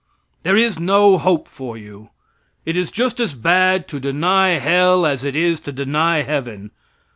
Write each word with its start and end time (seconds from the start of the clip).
There 0.41 0.57
is 0.57 0.79
no 0.79 1.19
hope 1.19 1.47
for 1.47 1.77
you. 1.77 2.09
It 2.65 2.75
is 2.75 2.89
just 2.89 3.19
as 3.19 3.35
bad 3.35 3.87
to 3.89 3.99
deny 3.99 4.57
hell 4.57 5.05
as 5.05 5.23
it 5.23 5.35
is 5.35 5.59
to 5.59 5.71
deny 5.71 6.23
heaven. 6.23 6.71